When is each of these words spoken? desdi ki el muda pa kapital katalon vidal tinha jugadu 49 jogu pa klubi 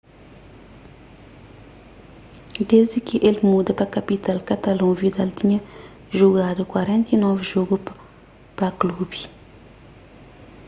desdi 2.69 2.99
ki 3.07 3.17
el 3.29 3.37
muda 3.49 3.71
pa 3.79 3.85
kapital 3.95 4.37
katalon 4.49 4.93
vidal 5.01 5.29
tinha 5.39 5.59
jugadu 6.19 6.61
49 6.75 7.41
jogu 7.51 7.77
pa 8.57 8.67
klubi 8.79 9.19